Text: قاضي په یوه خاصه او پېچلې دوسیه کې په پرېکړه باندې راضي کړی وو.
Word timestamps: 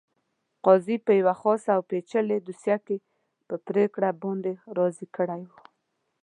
قاضي 0.65 0.97
په 1.05 1.11
یوه 1.19 1.33
خاصه 1.41 1.69
او 1.75 1.81
پېچلې 1.89 2.37
دوسیه 2.47 2.77
کې 2.85 2.97
په 3.47 3.55
پرېکړه 3.67 4.09
باندې 4.21 4.51
راضي 4.77 5.07
کړی 5.17 5.41
وو. 5.49 5.59